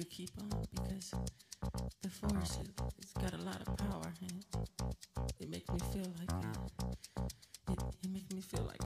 could 0.00 0.08
keep 0.08 0.30
on 0.40 0.48
because 0.72 1.10
the 2.00 2.08
force 2.08 2.58
it's 2.98 3.12
got 3.20 3.34
a 3.34 3.42
lot 3.44 3.60
of 3.60 3.76
power 3.76 4.14
and 4.22 4.32
it, 4.32 5.34
it 5.40 5.50
makes 5.50 5.68
me 5.68 5.78
feel 5.92 6.10
like 6.18 6.30
it, 6.40 7.72
it, 7.72 7.78
it 8.04 8.10
makes 8.10 8.32
me 8.32 8.40
feel 8.40 8.64
like 8.64 8.80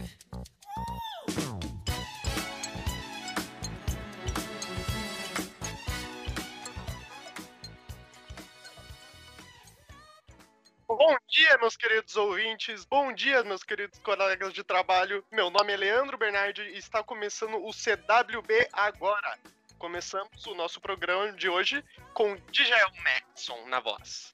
Bom 10.89 11.17
dia, 11.29 11.59
meus 11.59 11.77
queridos 11.77 12.17
ouvintes. 12.17 12.85
Bom 12.85 13.13
dia, 13.13 13.43
meus 13.45 13.63
queridos 13.63 13.99
colegas 14.01 14.53
de 14.53 14.65
trabalho. 14.65 15.25
Meu 15.31 15.51
nome 15.51 15.73
é 15.73 15.77
Leandro 15.77 16.17
Bernardi 16.17 16.63
e 16.63 16.79
está 16.79 17.03
começando 17.03 17.57
o 17.65 17.73
CWB 17.73 18.69
agora. 18.73 19.39
Começamos 19.79 20.47
o 20.47 20.55
nosso 20.55 20.81
programa 20.81 21.33
de 21.33 21.49
hoje 21.49 21.85
com 22.13 22.37
Djael 22.51 22.91
Maxson 23.03 23.67
na 23.67 23.81
voz. 23.81 24.33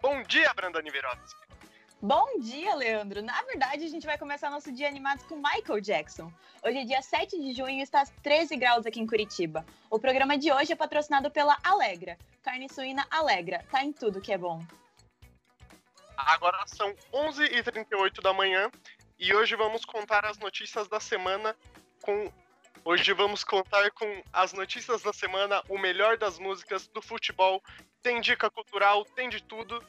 Bom 0.00 0.22
dia, 0.22 0.52
Branda 0.54 0.80
Niverovski. 0.80 1.48
Bom 2.00 2.38
dia, 2.38 2.76
Leandro. 2.76 3.20
Na 3.22 3.42
verdade, 3.42 3.84
a 3.84 3.88
gente 3.88 4.06
vai 4.06 4.16
começar 4.16 4.50
nosso 4.50 4.70
dia 4.70 4.86
animado 4.86 5.24
com 5.24 5.34
Michael 5.34 5.80
Jackson. 5.80 6.32
Hoje 6.62 6.78
é 6.78 6.84
dia 6.84 7.02
7 7.02 7.36
de 7.36 7.52
junho 7.52 7.80
e 7.80 7.82
está 7.82 8.04
13 8.22 8.56
graus 8.56 8.86
aqui 8.86 9.00
em 9.00 9.06
Curitiba. 9.06 9.66
O 9.90 9.98
programa 9.98 10.38
de 10.38 10.52
hoje 10.52 10.72
é 10.72 10.76
patrocinado 10.76 11.28
pela 11.30 11.56
Alegra. 11.62 12.16
Carne 12.42 12.68
suína 12.68 13.04
Alegra. 13.10 13.64
Tá 13.70 13.82
em 13.82 13.92
tudo 13.92 14.20
que 14.20 14.32
é 14.32 14.38
bom. 14.38 14.64
Agora 16.16 16.64
são 16.66 16.94
11h38 17.12 18.20
da 18.22 18.32
manhã 18.32 18.70
e 19.18 19.34
hoje 19.34 19.56
vamos 19.56 19.84
contar 19.84 20.24
as 20.24 20.38
notícias 20.38 20.88
da 20.88 21.00
semana 21.00 21.56
com. 22.02 22.32
Hoje 22.84 23.12
vamos 23.12 23.44
contar 23.44 23.90
com 23.90 24.22
as 24.32 24.52
notícias 24.52 25.02
da 25.02 25.12
semana, 25.12 25.62
o 25.68 25.78
melhor 25.78 26.16
das 26.16 26.38
músicas 26.38 26.86
do 26.88 27.02
futebol. 27.02 27.62
Tem 28.02 28.20
dica 28.20 28.50
cultural, 28.50 29.04
tem 29.04 29.28
de 29.28 29.42
tudo. 29.42 29.84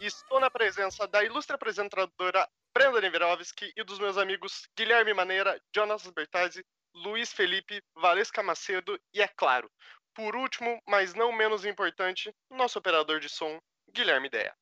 E 0.00 0.06
estou 0.06 0.38
na 0.38 0.50
presença 0.50 1.06
da 1.08 1.24
ilustre 1.24 1.54
apresentadora 1.54 2.48
Brenda 2.72 3.00
Neverovski 3.00 3.72
e 3.74 3.82
dos 3.82 3.98
meus 3.98 4.18
amigos 4.18 4.68
Guilherme 4.76 5.14
Maneira, 5.14 5.60
Jonas 5.74 6.06
Bertazzi, 6.10 6.64
Luiz 6.94 7.32
Felipe, 7.32 7.82
Valesca 7.94 8.42
Macedo 8.42 9.00
e, 9.12 9.22
é 9.22 9.28
claro, 9.28 9.70
por 10.14 10.36
último, 10.36 10.80
mas 10.86 11.14
não 11.14 11.32
menos 11.32 11.64
importante, 11.64 12.34
nosso 12.50 12.78
operador 12.78 13.20
de 13.20 13.28
som, 13.28 13.60
Guilherme 13.90 14.28
Ideia. 14.28 14.54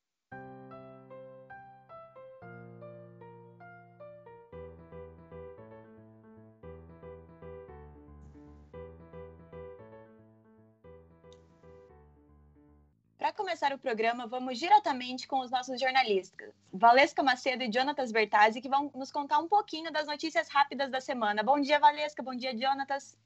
Começar 13.34 13.72
o 13.72 13.78
programa, 13.78 14.27
vamos 14.27 14.58
diretamente 14.58 15.27
com 15.27 15.40
os 15.40 15.50
nossos 15.50 15.80
jornalistas, 15.80 16.52
Valesca 16.72 17.22
Macedo 17.22 17.62
e 17.62 17.72
Jonatas 17.72 18.12
Bertazzi, 18.12 18.60
que 18.60 18.68
vão 18.68 18.90
nos 18.94 19.10
contar 19.10 19.38
um 19.40 19.48
pouquinho 19.48 19.92
das 19.92 20.06
notícias 20.06 20.48
rápidas 20.48 20.90
da 20.90 21.00
semana. 21.00 21.42
Bom 21.42 21.60
dia, 21.60 21.78
Valesca. 21.78 22.22
Bom 22.22 22.34
dia, 22.34 22.56
Jonatas. 22.56 23.16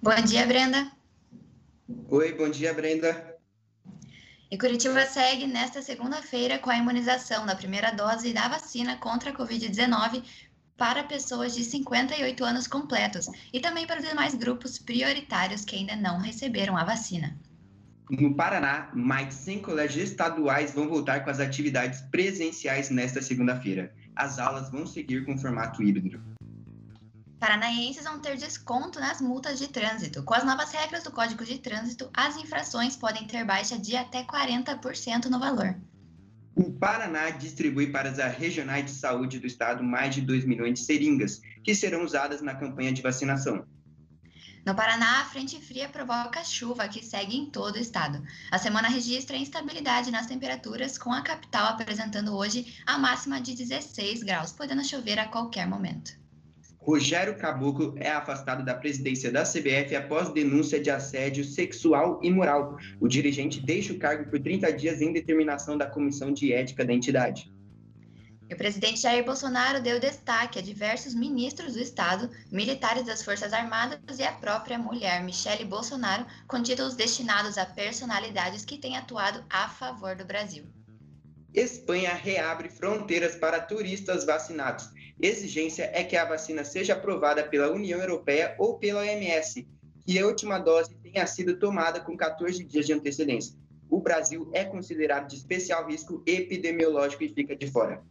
Bom 0.00 0.14
dia, 0.24 0.46
Brenda. 0.46 0.90
Oi, 2.08 2.32
bom 2.34 2.48
dia, 2.48 2.72
Brenda. 2.72 3.36
E 4.50 4.56
Curitiba 4.56 5.04
segue 5.04 5.46
nesta 5.46 5.82
segunda-feira 5.82 6.58
com 6.58 6.70
a 6.70 6.76
imunização 6.76 7.44
da 7.44 7.54
primeira 7.54 7.90
dose 7.90 8.32
da 8.32 8.48
vacina 8.48 8.96
contra 8.96 9.30
a 9.30 9.34
Covid-19 9.34 10.24
para 10.76 11.02
pessoas 11.04 11.54
de 11.54 11.64
58 11.64 12.44
anos 12.44 12.66
completos 12.66 13.26
e 13.52 13.60
também 13.60 13.86
para 13.86 14.00
os 14.00 14.08
demais 14.08 14.34
grupos 14.34 14.78
prioritários 14.78 15.64
que 15.64 15.76
ainda 15.76 15.96
não 15.96 16.18
receberam 16.18 16.76
a 16.76 16.84
vacina. 16.84 17.36
No 18.10 18.34
Paraná, 18.34 18.90
mais 18.94 19.34
100 19.34 19.60
colégios 19.60 20.10
estaduais 20.10 20.72
vão 20.72 20.88
voltar 20.88 21.24
com 21.24 21.30
as 21.30 21.40
atividades 21.40 22.00
presenciais 22.10 22.88
nesta 22.88 23.20
segunda-feira. 23.20 23.94
As 24.16 24.38
aulas 24.38 24.70
vão 24.70 24.86
seguir 24.86 25.26
com 25.26 25.36
formato 25.36 25.82
híbrido. 25.82 26.18
Paranaenses 27.38 28.02
vão 28.04 28.18
ter 28.18 28.36
desconto 28.36 28.98
nas 28.98 29.20
multas 29.20 29.58
de 29.58 29.68
trânsito. 29.68 30.22
Com 30.24 30.34
as 30.34 30.44
novas 30.44 30.72
regras 30.72 31.04
do 31.04 31.12
Código 31.12 31.44
de 31.44 31.58
Trânsito, 31.58 32.10
as 32.12 32.36
infrações 32.36 32.96
podem 32.96 33.26
ter 33.26 33.44
baixa 33.44 33.78
de 33.78 33.94
até 33.94 34.24
40% 34.24 35.26
no 35.26 35.38
valor. 35.38 35.76
O 36.56 36.72
Paraná 36.72 37.30
distribui 37.30 37.92
para 37.92 38.08
as 38.08 38.18
regionais 38.36 38.86
de 38.86 38.90
saúde 38.90 39.38
do 39.38 39.46
estado 39.46 39.84
mais 39.84 40.14
de 40.14 40.22
2 40.22 40.44
milhões 40.44 40.80
de 40.80 40.84
seringas, 40.84 41.40
que 41.62 41.74
serão 41.74 42.02
usadas 42.02 42.42
na 42.42 42.54
campanha 42.54 42.92
de 42.92 43.02
vacinação. 43.02 43.64
No 44.66 44.74
Paraná, 44.74 45.20
a 45.20 45.24
frente 45.24 45.60
fria 45.60 45.88
provoca 45.88 46.44
chuva 46.44 46.88
que 46.88 47.04
segue 47.04 47.36
em 47.36 47.46
todo 47.46 47.76
o 47.76 47.80
estado. 47.80 48.22
A 48.50 48.58
semana 48.58 48.88
registra 48.88 49.36
instabilidade 49.36 50.10
nas 50.10 50.26
temperaturas, 50.26 50.98
com 50.98 51.12
a 51.12 51.22
capital 51.22 51.66
apresentando 51.66 52.36
hoje 52.36 52.76
a 52.86 52.98
máxima 52.98 53.40
de 53.40 53.54
16 53.54 54.22
graus, 54.22 54.52
podendo 54.52 54.84
chover 54.84 55.18
a 55.18 55.28
qualquer 55.28 55.66
momento. 55.66 56.12
Rogério 56.88 57.36
Caboclo 57.36 57.94
é 57.98 58.10
afastado 58.10 58.64
da 58.64 58.74
presidência 58.74 59.30
da 59.30 59.42
CBF 59.42 59.94
após 59.94 60.30
denúncia 60.32 60.80
de 60.80 60.90
assédio 60.90 61.44
sexual 61.44 62.18
e 62.22 62.30
moral. 62.30 62.78
O 62.98 63.06
dirigente 63.06 63.60
deixa 63.60 63.92
o 63.92 63.98
cargo 63.98 64.30
por 64.30 64.40
30 64.40 64.72
dias 64.72 65.02
em 65.02 65.12
determinação 65.12 65.76
da 65.76 65.86
Comissão 65.86 66.32
de 66.32 66.50
Ética 66.50 66.86
da 66.86 66.94
entidade. 66.94 67.52
O 68.50 68.56
presidente 68.56 69.02
Jair 69.02 69.22
Bolsonaro 69.26 69.82
deu 69.82 70.00
destaque 70.00 70.58
a 70.58 70.62
diversos 70.62 71.14
ministros 71.14 71.74
do 71.74 71.80
Estado, 71.80 72.30
militares 72.50 73.04
das 73.04 73.22
Forças 73.22 73.52
Armadas 73.52 74.18
e 74.18 74.22
a 74.22 74.32
própria 74.32 74.78
mulher, 74.78 75.22
Michele 75.22 75.66
Bolsonaro, 75.66 76.24
com 76.46 76.62
títulos 76.62 76.94
destinados 76.96 77.58
a 77.58 77.66
personalidades 77.66 78.64
que 78.64 78.78
têm 78.78 78.96
atuado 78.96 79.44
a 79.50 79.68
favor 79.68 80.16
do 80.16 80.24
Brasil. 80.24 80.64
Espanha 81.52 82.14
reabre 82.14 82.70
fronteiras 82.70 83.36
para 83.36 83.60
turistas 83.60 84.24
vacinados. 84.24 84.88
Exigência 85.20 85.90
é 85.92 86.02
que 86.02 86.16
a 86.16 86.24
vacina 86.24 86.64
seja 86.64 86.94
aprovada 86.94 87.42
pela 87.42 87.70
União 87.70 88.00
Europeia 88.00 88.54
ou 88.58 88.78
pela 88.78 89.00
OMS, 89.00 89.68
e 90.06 90.18
a 90.18 90.26
última 90.26 90.58
dose 90.58 90.94
tenha 91.02 91.26
sido 91.26 91.58
tomada 91.58 92.00
com 92.00 92.16
14 92.16 92.64
dias 92.64 92.86
de 92.86 92.94
antecedência. 92.94 93.54
O 93.90 94.00
Brasil 94.00 94.50
é 94.54 94.64
considerado 94.64 95.28
de 95.28 95.36
especial 95.36 95.86
risco 95.86 96.22
epidemiológico 96.26 97.24
e 97.24 97.28
fica 97.28 97.54
de 97.54 97.70
fora. 97.70 98.02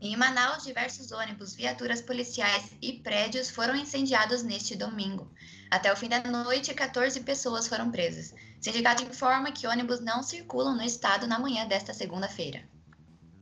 Em 0.00 0.14
Manaus, 0.14 0.62
diversos 0.62 1.10
ônibus, 1.10 1.54
viaturas 1.54 2.02
policiais 2.02 2.70
e 2.82 2.94
prédios 2.94 3.48
foram 3.48 3.74
incendiados 3.74 4.42
neste 4.42 4.76
domingo. 4.76 5.30
Até 5.70 5.90
o 5.92 5.96
fim 5.96 6.08
da 6.08 6.22
noite, 6.22 6.74
14 6.74 7.20
pessoas 7.20 7.66
foram 7.66 7.90
presas. 7.90 8.30
O 8.30 8.34
sindicato 8.60 9.02
informa 9.02 9.52
que 9.52 9.66
ônibus 9.66 10.00
não 10.00 10.22
circulam 10.22 10.76
no 10.76 10.82
estado 10.82 11.26
na 11.26 11.38
manhã 11.38 11.66
desta 11.66 11.94
segunda-feira. 11.94 12.62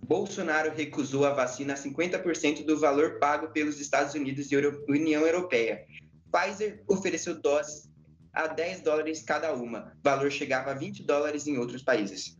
Bolsonaro 0.05 0.73
recusou 0.75 1.25
a 1.25 1.35
vacina 1.35 1.73
a 1.73 1.77
50% 1.77 2.65
do 2.65 2.79
valor 2.79 3.19
pago 3.19 3.49
pelos 3.49 3.81
Estados 3.81 4.15
Unidos 4.15 4.53
e 4.53 4.57
União 4.89 5.27
Europeia. 5.27 5.85
Pfizer 6.31 6.85
ofereceu 6.87 7.41
doses 7.41 7.91
a 8.33 8.47
10 8.47 8.83
dólares 8.83 9.23
cada 9.23 9.53
uma. 9.55 9.93
O 9.99 10.03
valor 10.05 10.31
chegava 10.31 10.71
a 10.71 10.75
20 10.75 11.03
dólares 11.05 11.47
em 11.47 11.59
outros 11.59 11.83
países. 11.83 12.37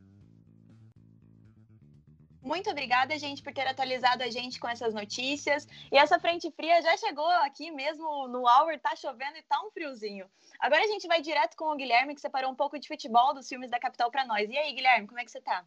Muito 2.45 2.69
obrigada, 2.69 3.19
gente, 3.19 3.43
por 3.43 3.55
ter 3.55 3.67
atualizado 3.67 4.23
a 4.23 4.29
gente 4.29 4.61
com 4.61 4.69
essas 4.69 4.93
notícias. 4.93 5.67
E 5.91 5.97
essa 5.97 6.21
frente 6.21 6.51
fria 6.51 6.83
já 6.83 6.95
chegou 6.99 7.27
aqui 7.27 7.71
mesmo 7.71 8.29
no 8.29 8.41
Hour, 8.41 8.79
tá 8.79 8.95
chovendo 8.95 9.39
e 9.39 9.43
tá 9.43 9.63
um 9.63 9.71
friozinho. 9.71 10.27
Agora 10.61 10.85
a 10.85 10.87
gente 10.87 11.09
vai 11.09 11.23
direto 11.23 11.57
com 11.57 11.73
o 11.73 11.75
Guilherme, 11.75 12.15
que 12.15 12.21
separou 12.21 12.51
um 12.51 12.55
pouco 12.55 12.79
de 12.79 12.87
futebol 12.87 13.33
dos 13.33 13.49
filmes 13.49 13.71
da 13.71 13.81
capital 13.81 14.11
para 14.11 14.27
nós. 14.27 14.51
E 14.51 14.59
aí, 14.59 14.75
Guilherme, 14.75 15.09
como 15.09 15.19
é 15.19 15.25
que 15.25 15.31
você 15.31 15.41
tá? 15.41 15.65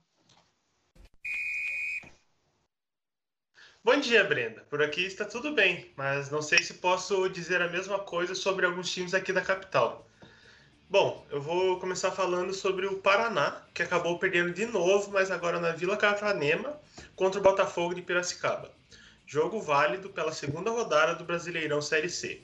Bom 3.83 3.99
dia, 3.99 4.23
Brenda. 4.23 4.61
Por 4.69 4.83
aqui 4.83 5.03
está 5.03 5.25
tudo 5.25 5.53
bem, 5.53 5.91
mas 5.95 6.29
não 6.29 6.43
sei 6.43 6.59
se 6.59 6.75
posso 6.75 7.27
dizer 7.27 7.59
a 7.59 7.69
mesma 7.69 7.97
coisa 7.97 8.35
sobre 8.35 8.67
alguns 8.67 8.91
times 8.91 9.16
aqui 9.16 9.33
da 9.33 9.41
capital. 9.41 10.06
Bom, 10.89 11.28
eu 11.29 11.41
vou 11.41 11.78
começar 11.81 12.11
falando 12.11 12.53
sobre 12.53 12.85
o 12.85 12.99
Paraná, 12.99 13.61
que 13.73 13.84
acabou 13.84 14.17
perdendo 14.17 14.53
de 14.53 14.66
novo, 14.66 15.11
mas 15.11 15.29
agora 15.29 15.59
na 15.59 15.73
Vila 15.73 15.97
Capanema, 15.97 16.79
contra 17.13 17.41
o 17.41 17.43
Botafogo 17.43 17.93
de 17.93 18.01
Piracicaba. 18.01 18.72
Jogo 19.25 19.59
válido 19.59 20.09
pela 20.09 20.31
segunda 20.31 20.72
rodada 20.72 21.13
do 21.13 21.25
Brasileirão 21.25 21.81
Série 21.81 22.09
C. 22.09 22.41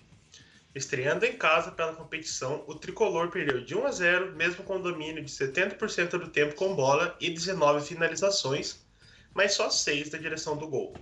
Estreando 0.75 1.25
em 1.25 1.37
casa 1.37 1.71
pela 1.71 1.95
competição, 1.95 2.65
o 2.67 2.75
tricolor 2.75 3.29
perdeu 3.29 3.63
de 3.63 3.77
1 3.77 3.85
a 3.85 3.91
0, 3.93 4.35
mesmo 4.35 4.65
com 4.65 4.81
domínio 4.81 5.23
de 5.23 5.31
70% 5.31 6.09
do 6.17 6.27
tempo 6.27 6.53
com 6.53 6.75
bola 6.75 7.15
e 7.21 7.29
19 7.29 7.87
finalizações, 7.87 8.85
mas 9.33 9.53
só 9.53 9.69
6 9.69 10.09
da 10.09 10.17
direção 10.17 10.57
do 10.57 10.67
gol. 10.67 10.93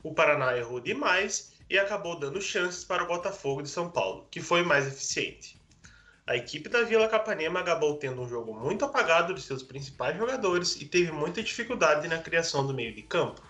O 0.00 0.14
Paraná 0.14 0.56
errou 0.56 0.78
demais 0.78 1.50
e 1.68 1.76
acabou 1.76 2.16
dando 2.16 2.40
chances 2.40 2.84
para 2.84 3.02
o 3.02 3.08
Botafogo 3.08 3.62
de 3.62 3.68
São 3.68 3.90
Paulo, 3.90 4.28
que 4.30 4.40
foi 4.40 4.62
mais 4.62 4.86
eficiente. 4.86 5.57
A 6.28 6.36
equipe 6.36 6.68
da 6.68 6.82
Vila 6.82 7.08
Capanema 7.08 7.60
acabou 7.60 7.96
tendo 7.96 8.20
um 8.20 8.28
jogo 8.28 8.52
muito 8.52 8.84
apagado 8.84 9.32
de 9.32 9.40
seus 9.40 9.62
principais 9.62 10.14
jogadores 10.14 10.78
e 10.78 10.84
teve 10.84 11.10
muita 11.10 11.42
dificuldade 11.42 12.06
na 12.06 12.18
criação 12.18 12.66
do 12.66 12.74
meio 12.74 12.94
de 12.94 13.00
campo. 13.00 13.40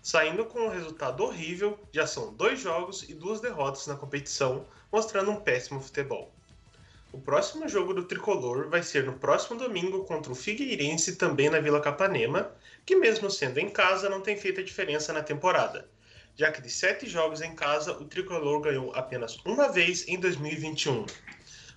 Saindo 0.00 0.46
com 0.46 0.60
um 0.60 0.70
resultado 0.70 1.22
horrível, 1.22 1.78
já 1.92 2.06
são 2.06 2.32
dois 2.32 2.58
jogos 2.58 3.06
e 3.10 3.12
duas 3.12 3.42
derrotas 3.42 3.86
na 3.86 3.94
competição, 3.94 4.64
mostrando 4.90 5.30
um 5.30 5.36
péssimo 5.36 5.78
futebol. 5.78 6.32
O 7.12 7.20
próximo 7.20 7.68
jogo 7.68 7.92
do 7.92 8.04
tricolor 8.04 8.70
vai 8.70 8.82
ser 8.82 9.04
no 9.04 9.12
próximo 9.12 9.58
domingo 9.58 10.02
contra 10.06 10.32
o 10.32 10.34
Figueirense, 10.34 11.16
também 11.16 11.50
na 11.50 11.60
Vila 11.60 11.82
Capanema, 11.82 12.52
que, 12.86 12.96
mesmo 12.96 13.30
sendo 13.30 13.58
em 13.58 13.68
casa, 13.68 14.08
não 14.08 14.22
tem 14.22 14.34
feito 14.38 14.62
a 14.62 14.64
diferença 14.64 15.12
na 15.12 15.22
temporada, 15.22 15.86
já 16.36 16.50
que 16.50 16.62
de 16.62 16.70
sete 16.70 17.06
jogos 17.06 17.42
em 17.42 17.54
casa, 17.54 17.92
o 17.92 18.06
tricolor 18.06 18.62
ganhou 18.62 18.94
apenas 18.94 19.38
uma 19.44 19.68
vez 19.68 20.08
em 20.08 20.18
2021. 20.18 21.04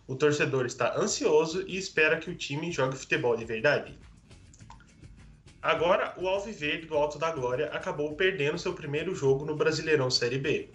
O 0.09 0.15
torcedor 0.15 0.65
está 0.65 0.97
ansioso 0.97 1.63
e 1.67 1.77
espera 1.77 2.17
que 2.17 2.31
o 2.31 2.35
time 2.35 2.71
jogue 2.71 2.97
futebol 2.97 3.37
de 3.37 3.45
verdade. 3.45 3.95
Agora, 5.61 6.15
o 6.17 6.27
Alviverde 6.27 6.87
do 6.87 6.97
Alto 6.97 7.19
da 7.19 7.31
Glória 7.31 7.67
acabou 7.67 8.15
perdendo 8.15 8.57
seu 8.57 8.73
primeiro 8.73 9.13
jogo 9.13 9.45
no 9.45 9.55
Brasileirão 9.55 10.09
Série 10.09 10.39
B. 10.39 10.71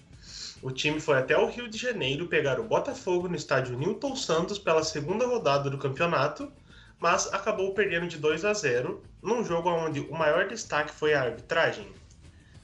O 0.62 0.70
time 0.70 1.00
foi 1.00 1.18
até 1.18 1.36
o 1.36 1.48
Rio 1.50 1.68
de 1.68 1.76
Janeiro 1.76 2.28
pegar 2.28 2.60
o 2.60 2.68
Botafogo 2.68 3.26
no 3.26 3.34
estádio 3.34 3.76
Newton 3.76 4.14
Santos 4.14 4.56
pela 4.56 4.84
segunda 4.84 5.26
rodada 5.26 5.68
do 5.68 5.78
campeonato, 5.78 6.52
mas 7.00 7.26
acabou 7.34 7.74
perdendo 7.74 8.06
de 8.06 8.18
2 8.18 8.44
a 8.44 8.54
0 8.54 9.02
num 9.20 9.42
jogo 9.42 9.68
onde 9.68 9.98
o 9.98 10.14
maior 10.14 10.46
destaque 10.46 10.92
foi 10.92 11.12
a 11.12 11.22
arbitragem. 11.22 11.88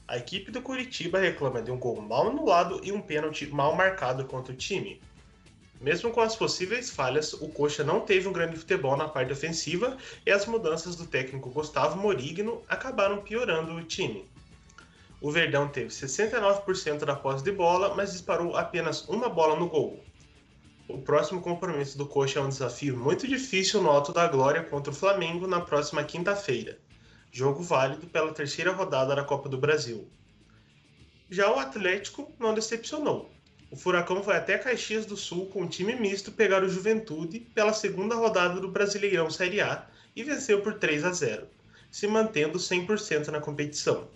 A 0.07 0.15
equipe 0.15 0.49
do 0.49 0.61
Curitiba 0.61 1.19
reclama 1.19 1.61
de 1.61 1.69
um 1.69 1.77
gol 1.77 2.01
mal 2.01 2.29
anulado 2.29 2.79
e 2.81 2.93
um 2.93 3.01
pênalti 3.01 3.45
mal 3.47 3.75
marcado 3.75 4.23
contra 4.23 4.53
o 4.53 4.55
time. 4.55 5.01
Mesmo 5.81 6.11
com 6.11 6.21
as 6.21 6.35
possíveis 6.35 6.91
falhas, 6.91 7.33
o 7.33 7.49
Coxa 7.49 7.83
não 7.83 8.01
teve 8.01 8.27
um 8.27 8.31
grande 8.31 8.55
futebol 8.55 8.95
na 8.95 9.07
parte 9.07 9.33
ofensiva 9.33 9.97
e 10.23 10.29
as 10.29 10.45
mudanças 10.45 10.95
do 10.95 11.07
técnico 11.07 11.49
Gustavo 11.49 11.99
Morigno 11.99 12.61
acabaram 12.69 13.23
piorando 13.23 13.73
o 13.73 13.83
time. 13.83 14.29
O 15.19 15.31
Verdão 15.31 15.67
teve 15.67 15.89
69% 15.89 17.03
da 17.03 17.15
posse 17.15 17.43
de 17.43 17.51
bola, 17.51 17.95
mas 17.95 18.11
disparou 18.11 18.55
apenas 18.55 19.09
uma 19.09 19.27
bola 19.27 19.55
no 19.55 19.67
gol. 19.67 20.05
O 20.87 20.99
próximo 20.99 21.41
compromisso 21.41 21.97
do 21.97 22.05
Coxa 22.05 22.37
é 22.37 22.43
um 22.43 22.49
desafio 22.49 22.95
muito 22.95 23.27
difícil 23.27 23.81
no 23.81 23.89
Alto 23.89 24.13
da 24.13 24.27
Glória 24.27 24.63
contra 24.63 24.93
o 24.93 24.95
Flamengo 24.95 25.47
na 25.47 25.61
próxima 25.61 26.03
quinta-feira, 26.03 26.77
jogo 27.31 27.63
válido 27.63 28.05
pela 28.05 28.31
terceira 28.31 28.71
rodada 28.71 29.15
da 29.15 29.23
Copa 29.23 29.49
do 29.49 29.57
Brasil. 29.57 30.07
Já 31.27 31.51
o 31.51 31.57
Atlético 31.57 32.31
não 32.37 32.53
decepcionou 32.53 33.31
o 33.71 33.77
Furacão 33.77 34.21
foi 34.21 34.35
até 34.35 34.57
Caxias 34.57 35.05
do 35.05 35.15
Sul 35.15 35.45
com 35.45 35.61
um 35.61 35.67
time 35.67 35.95
misto 35.95 36.29
pegar 36.29 36.61
o 36.61 36.67
Juventude 36.67 37.39
pela 37.39 37.71
segunda 37.71 38.15
rodada 38.15 38.59
do 38.59 38.67
Brasileirão 38.67 39.29
Série 39.29 39.61
A 39.61 39.87
e 40.13 40.25
venceu 40.25 40.61
por 40.61 40.73
3 40.73 41.05
a 41.05 41.13
0, 41.13 41.47
se 41.89 42.05
mantendo 42.05 42.59
100% 42.59 43.27
na 43.29 43.39
competição. 43.39 44.09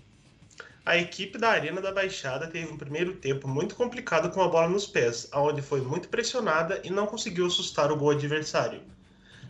A 0.86 0.98
equipe 0.98 1.38
da 1.38 1.52
Arena 1.52 1.80
da 1.80 1.94
Baixada 1.94 2.48
teve 2.48 2.70
um 2.70 2.78
primeiro 2.78 3.14
tempo 3.16 3.48
muito 3.48 3.76
complicado 3.76 4.30
com 4.30 4.42
a 4.42 4.48
bola 4.50 4.68
nos 4.68 4.86
pés, 4.86 5.30
aonde 5.32 5.62
foi 5.62 5.80
muito 5.80 6.10
pressionada 6.10 6.82
e 6.84 6.90
não 6.90 7.08
conseguiu 7.08 7.46
assustar 7.46 7.90
o 7.94 7.96
gol 7.96 8.12
adversário. 8.12 8.82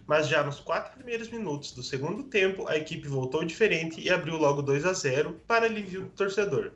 Mas 0.05 0.27
já 0.27 0.43
nos 0.43 0.59
quatro 0.59 0.95
primeiros 0.95 1.29
minutos 1.29 1.71
do 1.71 1.81
segundo 1.81 2.21
tempo, 2.21 2.67
a 2.67 2.77
equipe 2.77 3.07
voltou 3.07 3.43
diferente 3.43 3.99
e 3.99 4.11
abriu 4.11 4.37
logo 4.37 4.61
2 4.61 4.85
a 4.85 4.93
0 4.93 5.41
para 5.47 5.65
alívio 5.65 6.01
do 6.01 6.09
torcedor. 6.09 6.71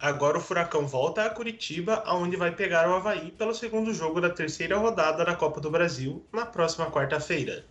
Agora 0.00 0.38
o 0.38 0.40
Furacão 0.40 0.86
volta 0.86 1.26
a 1.26 1.28
Curitiba, 1.28 2.02
aonde 2.06 2.34
vai 2.34 2.50
pegar 2.50 2.88
o 2.88 2.94
Havaí 2.94 3.30
pelo 3.32 3.54
segundo 3.54 3.92
jogo 3.92 4.18
da 4.18 4.30
terceira 4.30 4.78
rodada 4.78 5.26
da 5.26 5.36
Copa 5.36 5.60
do 5.60 5.70
Brasil, 5.70 6.26
na 6.32 6.46
próxima 6.46 6.90
quarta-feira. 6.90 7.66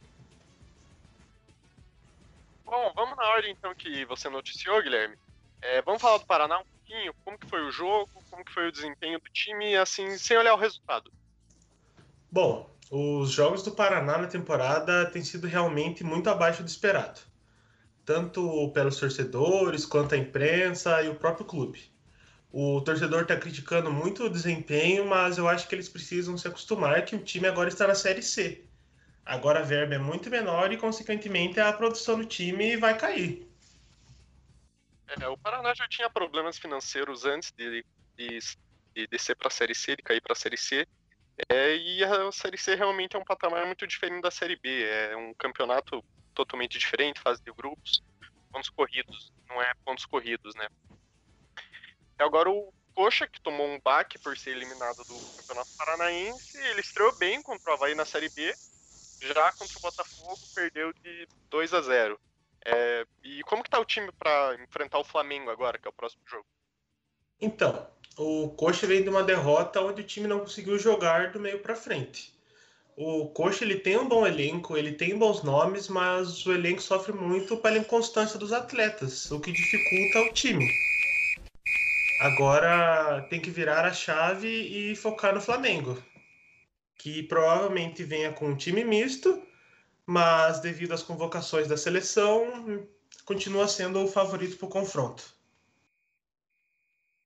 Bom, 2.63 2.93
vamos 2.95 3.17
na 3.17 3.27
ordem 3.29 3.51
então 3.51 3.73
que 3.73 4.05
você 4.05 4.29
noticiou, 4.29 4.79
Guilherme. 4.83 5.17
É, 5.59 5.81
vamos 5.81 5.99
falar 5.99 6.19
do 6.19 6.27
Paraná 6.27 6.59
um 6.59 6.63
pouquinho, 6.63 7.15
como 7.25 7.35
que 7.35 7.49
foi 7.49 7.65
o 7.65 7.71
jogo, 7.71 8.07
como 8.29 8.45
que 8.45 8.53
foi 8.53 8.67
o 8.67 8.71
desempenho 8.71 9.17
do 9.17 9.25
time, 9.33 9.75
assim, 9.75 10.15
sem 10.15 10.37
olhar 10.37 10.53
o 10.53 10.59
resultado. 10.59 11.11
Bom, 12.31 12.69
os 12.91 13.31
jogos 13.31 13.63
do 13.63 13.71
Paraná 13.71 14.19
na 14.19 14.27
temporada 14.27 15.09
têm 15.09 15.23
sido 15.23 15.47
realmente 15.47 16.03
muito 16.03 16.29
abaixo 16.29 16.61
do 16.61 16.69
esperado, 16.69 17.19
tanto 18.05 18.69
pelos 18.71 18.99
torcedores 18.99 19.83
quanto 19.83 20.13
a 20.13 20.17
imprensa 20.17 21.01
e 21.01 21.09
o 21.09 21.15
próprio 21.15 21.43
clube. 21.43 21.88
O 22.51 22.81
torcedor 22.81 23.21
está 23.21 23.37
criticando 23.37 23.91
muito 23.91 24.23
o 24.23 24.29
desempenho, 24.29 25.05
mas 25.05 25.37
eu 25.37 25.47
acho 25.47 25.67
que 25.67 25.75
eles 25.75 25.87
precisam 25.87 26.37
se 26.37 26.47
acostumar 26.47 27.05
que 27.05 27.15
o 27.15 27.23
time 27.23 27.47
agora 27.47 27.69
está 27.69 27.87
na 27.87 27.93
Série 27.93 28.23
C. 28.23 28.65
Agora 29.23 29.59
a 29.59 29.63
verba 29.63 29.93
é 29.93 29.99
muito 29.99 30.29
menor 30.29 30.73
e, 30.73 30.77
consequentemente, 30.77 31.59
a 31.59 31.71
produção 31.71 32.17
do 32.17 32.25
time 32.25 32.75
vai 32.75 32.97
cair. 32.97 33.47
É, 35.21 35.27
o 35.27 35.37
Paraná 35.37 35.73
já 35.75 35.87
tinha 35.87 36.09
problemas 36.09 36.57
financeiros 36.57 37.25
antes 37.25 37.51
de, 37.51 37.85
de, 38.17 38.39
de 38.95 39.07
descer 39.07 39.35
para 39.35 39.47
a 39.47 39.51
Série 39.51 39.75
C, 39.75 39.95
de 39.95 40.01
cair 40.01 40.21
para 40.21 40.33
a 40.33 40.35
Série 40.35 40.57
C. 40.57 40.87
É, 41.47 41.75
e 41.75 42.03
a 42.03 42.31
Série 42.31 42.57
C 42.57 42.73
realmente 42.73 43.15
é 43.15 43.19
um 43.19 43.23
patamar 43.23 43.65
muito 43.67 43.85
diferente 43.85 44.23
da 44.23 44.31
Série 44.31 44.55
B. 44.55 44.83
É 44.83 45.15
um 45.15 45.35
campeonato 45.35 46.03
totalmente 46.33 46.79
diferente, 46.79 47.21
fase 47.21 47.43
de 47.43 47.51
grupos, 47.51 48.03
pontos 48.51 48.69
corridos, 48.69 49.31
não 49.47 49.61
é 49.61 49.71
pontos 49.85 50.05
corridos, 50.05 50.55
né? 50.55 50.67
E 52.19 52.23
agora 52.23 52.49
o 52.49 52.73
Coxa, 52.93 53.25
que 53.25 53.39
tomou 53.41 53.65
um 53.65 53.79
baque 53.79 54.19
por 54.19 54.37
ser 54.37 54.51
eliminado 54.51 54.97
do 55.05 55.15
Campeonato 55.37 55.69
Paranaense, 55.77 56.57
ele 56.57 56.81
estreou 56.81 57.15
bem 57.15 57.41
contra 57.41 57.71
o 57.71 57.73
Havaí 57.73 57.95
na 57.95 58.03
Série 58.03 58.27
B, 58.29 58.53
já 59.21 59.51
contra 59.53 59.77
o 59.77 59.81
Botafogo 59.81 60.39
perdeu 60.53 60.91
de 60.91 61.27
2 61.49 61.73
a 61.73 61.81
0. 61.81 62.19
É, 62.65 63.05
e 63.23 63.41
como 63.43 63.63
que 63.63 63.69
tá 63.69 63.79
o 63.79 63.85
time 63.85 64.11
para 64.11 64.57
enfrentar 64.61 64.99
o 64.99 65.03
Flamengo 65.05 65.49
agora, 65.49 65.77
que 65.77 65.87
é 65.87 65.89
o 65.89 65.93
próximo 65.93 66.21
jogo? 66.27 66.45
Então, 67.39 67.87
o 68.17 68.49
Coxa 68.49 68.85
vem 68.85 69.01
de 69.01 69.09
uma 69.09 69.23
derrota 69.23 69.79
onde 69.81 70.01
o 70.01 70.05
time 70.05 70.27
não 70.27 70.41
conseguiu 70.41 70.77
jogar 70.77 71.31
do 71.31 71.39
meio 71.39 71.59
para 71.59 71.73
frente. 71.73 72.37
O 72.97 73.29
Coxa 73.29 73.63
ele 73.63 73.79
tem 73.79 73.97
um 73.97 74.09
bom 74.09 74.27
elenco, 74.27 74.75
ele 74.75 74.91
tem 74.91 75.17
bons 75.17 75.41
nomes, 75.41 75.87
mas 75.87 76.45
o 76.45 76.51
elenco 76.51 76.81
sofre 76.81 77.13
muito 77.13 77.55
pela 77.55 77.77
inconstância 77.77 78.37
dos 78.37 78.51
atletas, 78.51 79.31
o 79.31 79.39
que 79.39 79.53
dificulta 79.53 80.19
o 80.29 80.33
time. 80.33 80.69
Agora 82.19 83.25
tem 83.29 83.41
que 83.41 83.49
virar 83.49 83.85
a 83.85 83.93
chave 83.93 84.47
e 84.47 84.93
focar 84.93 85.33
no 85.33 85.39
Flamengo, 85.39 85.97
que 86.97 87.23
provavelmente 87.23 88.03
venha 88.03 88.33
com 88.33 88.49
um 88.49 88.57
time 88.57 88.83
misto, 88.83 89.41
mas 90.05 90.59
devido 90.59 90.93
às 90.93 91.01
convocações 91.01 91.69
da 91.69 91.77
seleção, 91.77 92.85
continua 93.23 93.69
sendo 93.69 94.03
o 94.03 94.07
favorito 94.07 94.57
para 94.57 94.65
o 94.65 94.69
confronto. 94.69 95.33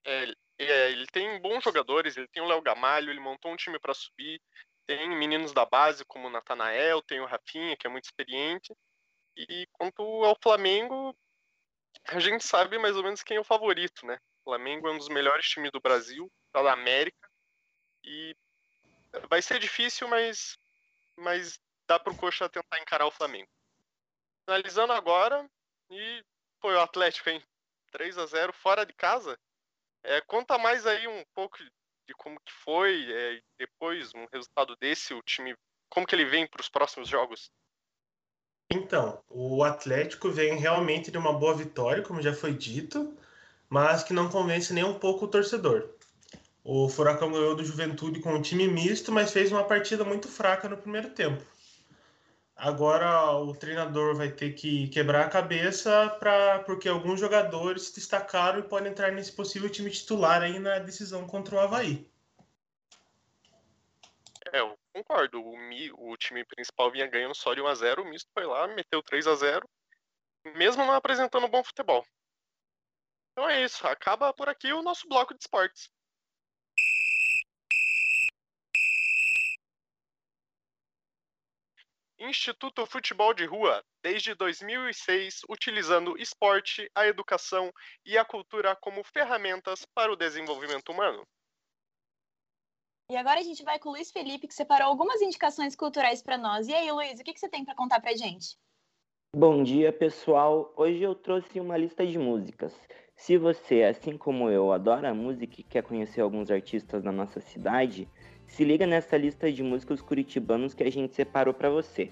É, 0.05 0.31
é, 0.59 0.91
ele 0.91 1.07
tem 1.07 1.41
bons 1.41 1.63
jogadores, 1.63 2.15
ele 2.15 2.27
tem 2.27 2.43
o 2.43 2.47
Léo 2.47 2.61
Gamalho, 2.61 3.09
ele 3.09 3.19
montou 3.19 3.51
um 3.51 3.55
time 3.55 3.79
para 3.79 3.95
subir, 3.95 4.39
tem 4.85 5.09
meninos 5.09 5.53
da 5.53 5.65
base 5.65 6.05
como 6.05 6.27
o 6.27 6.29
Natanael, 6.29 7.01
tem 7.01 7.19
o 7.19 7.25
Rafinha, 7.25 7.75
que 7.75 7.87
é 7.87 7.89
muito 7.89 8.05
experiente. 8.05 8.75
E 9.35 9.67
quanto 9.71 10.03
ao 10.23 10.37
Flamengo, 10.39 11.17
a 12.09 12.19
gente 12.19 12.43
sabe 12.43 12.77
mais 12.77 12.95
ou 12.95 13.01
menos 13.01 13.23
quem 13.23 13.37
é 13.37 13.39
o 13.39 13.43
favorito, 13.43 14.05
né? 14.05 14.19
Flamengo 14.43 14.87
é 14.87 14.91
um 14.91 14.97
dos 14.97 15.09
melhores 15.09 15.47
times 15.47 15.71
do 15.71 15.79
Brasil, 15.79 16.31
da 16.53 16.71
América. 16.71 17.29
E 18.03 18.35
vai 19.29 19.41
ser 19.41 19.59
difícil, 19.59 20.07
mas, 20.07 20.57
mas 21.15 21.59
dá 21.87 21.99
pro 21.99 22.15
Coxa 22.15 22.49
tentar 22.49 22.79
encarar 22.79 23.05
o 23.05 23.11
Flamengo. 23.11 23.49
Finalizando 24.45 24.93
agora, 24.93 25.49
e 25.89 26.23
foi 26.59 26.75
o 26.75 26.81
Atlético, 26.81 27.29
hein? 27.29 27.41
3 27.91 28.17
a 28.17 28.25
0 28.25 28.53
fora 28.53 28.85
de 28.85 28.93
casa. 28.93 29.39
É, 30.03 30.19
conta 30.21 30.57
mais 30.57 30.85
aí 30.85 31.07
um 31.07 31.23
pouco 31.33 31.57
de 32.05 32.13
como 32.17 32.39
que 32.41 32.51
foi, 32.51 33.11
é, 33.11 33.41
depois 33.57 34.13
um 34.13 34.25
resultado 34.33 34.75
desse, 34.75 35.13
o 35.13 35.21
time, 35.21 35.55
como 35.89 36.05
que 36.05 36.13
ele 36.13 36.25
vem 36.25 36.45
para 36.45 36.59
os 36.59 36.67
próximos 36.67 37.07
jogos? 37.07 37.49
Então, 38.69 39.23
o 39.29 39.63
Atlético 39.63 40.29
vem 40.29 40.57
realmente 40.57 41.11
de 41.11 41.17
uma 41.17 41.31
boa 41.31 41.55
vitória, 41.55 42.03
como 42.03 42.21
já 42.21 42.33
foi 42.33 42.53
dito 42.53 43.15
mas 43.73 44.03
que 44.03 44.13
não 44.13 44.29
convence 44.29 44.71
nem 44.71 44.83
um 44.83 44.99
pouco 44.99 45.25
o 45.25 45.27
torcedor. 45.27 45.89
O 46.63 46.87
Furacão 46.87 47.31
ganhou 47.31 47.55
do 47.55 47.65
Juventude 47.65 48.19
com 48.19 48.31
um 48.31 48.41
time 48.41 48.67
misto, 48.67 49.11
mas 49.11 49.33
fez 49.33 49.51
uma 49.51 49.63
partida 49.63 50.05
muito 50.05 50.27
fraca 50.27 50.69
no 50.69 50.77
primeiro 50.77 51.09
tempo. 51.09 51.43
Agora 52.55 53.31
o 53.31 53.51
treinador 53.55 54.15
vai 54.15 54.29
ter 54.29 54.53
que 54.53 54.89
quebrar 54.89 55.25
a 55.25 55.29
cabeça 55.29 56.07
para 56.19 56.59
porque 56.59 56.87
alguns 56.87 57.19
jogadores 57.19 57.87
se 57.87 57.95
destacaram 57.95 58.59
e 58.59 58.69
podem 58.69 58.91
entrar 58.91 59.11
nesse 59.11 59.31
possível 59.31 59.67
time 59.67 59.89
titular 59.89 60.43
aí 60.43 60.59
na 60.59 60.77
decisão 60.77 61.25
contra 61.25 61.55
o 61.55 61.59
Havaí. 61.59 62.07
É, 64.51 64.59
eu 64.59 64.77
concordo. 64.93 65.41
O, 65.41 66.11
o 66.11 66.17
time 66.17 66.45
principal 66.45 66.91
vinha 66.91 67.07
ganhando 67.07 67.33
só 67.33 67.55
de 67.55 67.61
1 67.61 67.65
a 67.65 67.73
0 67.73 68.03
o 68.03 68.05
misto 68.05 68.29
foi 68.35 68.45
lá, 68.45 68.67
meteu 68.67 69.01
3 69.01 69.25
a 69.25 69.33
0 69.33 69.67
mesmo 70.57 70.85
não 70.85 70.93
apresentando 70.93 71.47
bom 71.47 71.63
futebol. 71.63 72.05
Então 73.33 73.49
é 73.49 73.63
isso, 73.63 73.85
acaba 73.87 74.31
por 74.31 74.47
aqui 74.47 74.71
o 74.71 74.83
nosso 74.83 75.07
bloco 75.07 75.33
de 75.33 75.41
esportes. 75.41 75.91
Instituto 82.19 82.85
Futebol 82.85 83.33
de 83.33 83.43
Rua, 83.43 83.83
desde 84.01 84.35
2006, 84.35 85.41
utilizando 85.49 86.17
esporte, 86.17 86.89
a 86.95 87.07
educação 87.07 87.73
e 88.05 88.17
a 88.17 88.23
cultura 88.23 88.75
como 88.75 89.03
ferramentas 89.03 89.83
para 89.93 90.13
o 90.13 90.15
desenvolvimento 90.15 90.89
humano. 90.89 91.27
E 93.09 93.17
agora 93.17 93.39
a 93.39 93.43
gente 93.43 93.63
vai 93.63 93.79
com 93.79 93.89
o 93.89 93.91
Luiz 93.93 94.11
Felipe, 94.11 94.47
que 94.47 94.53
separou 94.53 94.87
algumas 94.87 95.21
indicações 95.21 95.75
culturais 95.75 96.21
para 96.21 96.37
nós. 96.37 96.67
E 96.67 96.73
aí, 96.73 96.89
Luiz, 96.91 97.19
o 97.19 97.23
que, 97.23 97.33
que 97.33 97.39
você 97.39 97.49
tem 97.49 97.65
para 97.65 97.75
contar 97.75 97.99
para 97.99 98.15
gente? 98.15 98.57
Bom 99.35 99.63
dia, 99.63 99.91
pessoal. 99.91 100.71
Hoje 100.77 101.01
eu 101.01 101.15
trouxe 101.15 101.59
uma 101.59 101.75
lista 101.75 102.05
de 102.05 102.17
músicas. 102.17 102.73
Se 103.15 103.37
você, 103.37 103.83
assim 103.83 104.17
como 104.17 104.49
eu, 104.49 104.71
adora 104.71 105.13
música 105.13 105.61
e 105.61 105.63
quer 105.63 105.83
conhecer 105.83 106.21
alguns 106.21 106.51
artistas 106.51 107.03
da 107.03 107.11
nossa 107.11 107.39
cidade, 107.39 108.07
se 108.47 108.63
liga 108.63 108.85
nessa 108.85 109.17
lista 109.17 109.51
de 109.51 109.63
músicos 109.63 110.01
curitibanos 110.01 110.73
que 110.73 110.83
a 110.83 110.91
gente 110.91 111.15
separou 111.15 111.53
para 111.53 111.69
você. 111.69 112.11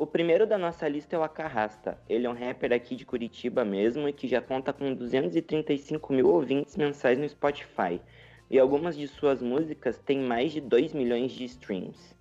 O 0.00 0.06
primeiro 0.06 0.46
da 0.46 0.56
nossa 0.56 0.88
lista 0.88 1.14
é 1.14 1.18
o 1.18 1.22
Acarrasta. 1.22 2.00
Ele 2.08 2.26
é 2.26 2.30
um 2.30 2.32
rapper 2.32 2.72
aqui 2.72 2.96
de 2.96 3.04
Curitiba 3.04 3.66
mesmo 3.66 4.08
e 4.08 4.14
que 4.14 4.26
já 4.26 4.40
conta 4.40 4.72
com 4.72 4.94
235 4.94 6.12
mil 6.12 6.28
ouvintes 6.28 6.74
mensais 6.74 7.18
no 7.18 7.28
Spotify. 7.28 8.00
E 8.50 8.58
algumas 8.58 8.96
de 8.96 9.06
suas 9.06 9.42
músicas 9.42 9.98
têm 9.98 10.18
mais 10.20 10.52
de 10.52 10.60
2 10.62 10.94
milhões 10.94 11.32
de 11.32 11.44
streams. 11.44 12.16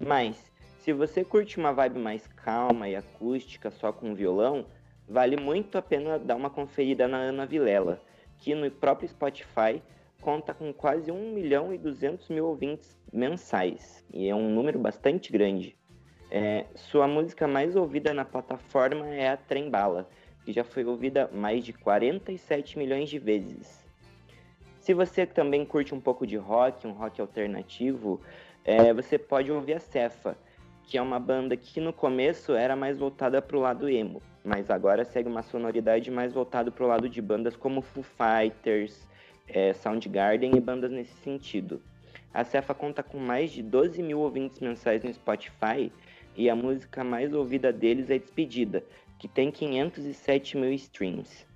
Mas, 0.00 0.50
se 0.80 0.92
você 0.92 1.24
curte 1.24 1.56
uma 1.56 1.72
vibe 1.72 2.00
mais 2.00 2.26
calma 2.26 2.88
e 2.88 2.96
acústica 2.96 3.70
só 3.70 3.92
com 3.92 4.12
violão, 4.12 4.66
vale 5.08 5.36
muito 5.36 5.76
a 5.78 5.82
pena 5.82 6.18
dar 6.18 6.36
uma 6.36 6.50
conferida 6.50 7.06
na 7.06 7.18
Ana 7.18 7.46
Vilela, 7.46 8.00
que 8.38 8.54
no 8.54 8.70
próprio 8.70 9.08
Spotify 9.08 9.82
conta 10.20 10.54
com 10.54 10.72
quase 10.72 11.10
1 11.10 11.32
milhão 11.32 11.72
e 11.72 11.78
200 11.78 12.28
mil 12.30 12.46
ouvintes 12.46 12.98
mensais, 13.12 14.04
e 14.12 14.28
é 14.28 14.34
um 14.34 14.48
número 14.48 14.78
bastante 14.78 15.30
grande. 15.30 15.76
É, 16.30 16.64
sua 16.74 17.06
música 17.06 17.46
mais 17.46 17.76
ouvida 17.76 18.12
na 18.12 18.24
plataforma 18.24 19.06
é 19.08 19.28
a 19.28 19.36
Trembala, 19.36 20.08
que 20.44 20.52
já 20.52 20.64
foi 20.64 20.84
ouvida 20.84 21.30
mais 21.32 21.64
de 21.64 21.72
47 21.72 22.78
milhões 22.78 23.08
de 23.08 23.18
vezes. 23.18 23.84
Se 24.80 24.92
você 24.92 25.24
também 25.24 25.64
curte 25.64 25.94
um 25.94 26.00
pouco 26.00 26.26
de 26.26 26.36
rock, 26.36 26.86
um 26.86 26.92
rock 26.92 27.20
alternativo, 27.20 28.20
é, 28.64 28.92
você 28.92 29.18
pode 29.18 29.52
ouvir 29.52 29.74
a 29.74 29.80
Cefa, 29.80 30.36
que 30.86 30.98
é 30.98 31.02
uma 31.02 31.18
banda 31.18 31.56
que 31.56 31.80
no 31.80 31.92
começo 31.92 32.52
era 32.52 32.76
mais 32.76 32.98
voltada 32.98 33.40
para 33.40 33.56
o 33.56 33.60
lado 33.60 33.88
emo, 33.88 34.22
mas 34.44 34.70
agora 34.70 35.04
segue 35.04 35.28
uma 35.28 35.42
sonoridade 35.42 36.10
mais 36.10 36.32
voltada 36.32 36.70
para 36.70 36.84
o 36.84 36.88
lado 36.88 37.08
de 37.08 37.20
bandas 37.22 37.56
como 37.56 37.80
Foo 37.80 38.02
Fighters, 38.02 39.08
é, 39.48 39.72
Soundgarden 39.72 40.56
e 40.56 40.60
bandas 40.60 40.90
nesse 40.90 41.14
sentido. 41.14 41.82
A 42.32 42.44
Cefa 42.44 42.74
conta 42.74 43.02
com 43.02 43.18
mais 43.18 43.52
de 43.52 43.62
12 43.62 44.02
mil 44.02 44.20
ouvintes 44.20 44.60
mensais 44.60 45.02
no 45.02 45.12
Spotify 45.12 45.90
e 46.36 46.50
a 46.50 46.56
música 46.56 47.04
mais 47.04 47.32
ouvida 47.32 47.72
deles 47.72 48.10
é 48.10 48.18
Despedida, 48.18 48.84
que 49.18 49.28
tem 49.28 49.50
507 49.50 50.56
mil 50.56 50.72
streams. 50.72 51.46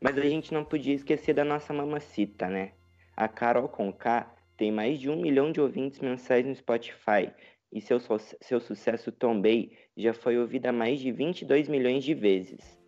Mas 0.00 0.16
a 0.16 0.22
gente 0.22 0.54
não 0.54 0.64
podia 0.64 0.94
esquecer 0.94 1.34
da 1.34 1.44
nossa 1.44 1.72
mamacita, 1.72 2.48
né? 2.48 2.72
A 3.16 3.28
Carol 3.28 3.68
Conká 3.68 4.32
tem 4.56 4.70
mais 4.70 4.98
de 5.00 5.10
um 5.10 5.20
milhão 5.20 5.50
de 5.50 5.60
ouvintes 5.60 5.98
mensais 6.00 6.46
no 6.46 6.54
Spotify 6.54 7.32
e 7.72 7.80
seu, 7.80 7.98
seu 8.40 8.60
sucesso 8.60 9.10
Tombei 9.10 9.72
já 9.96 10.12
foi 10.12 10.38
ouvido 10.38 10.72
mais 10.72 11.00
de 11.00 11.10
22 11.10 11.68
milhões 11.68 12.04
de 12.04 12.14
vezes. 12.14 12.78